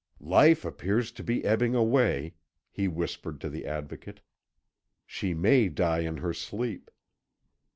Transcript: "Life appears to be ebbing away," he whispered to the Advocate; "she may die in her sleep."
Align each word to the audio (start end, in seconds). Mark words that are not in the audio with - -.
"Life 0.23 0.65
appears 0.65 1.11
to 1.11 1.23
be 1.23 1.45
ebbing 1.45 1.75
away," 1.75 2.33
he 2.71 2.87
whispered 2.87 3.39
to 3.41 3.49
the 3.49 3.67
Advocate; 3.67 4.21
"she 5.05 5.35
may 5.35 5.69
die 5.69 5.99
in 5.99 6.17
her 6.17 6.33
sleep." 6.33 6.89